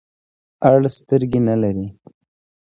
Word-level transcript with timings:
اړ 0.69 0.81
سترګي 0.97 1.39
نلری. 1.47 1.87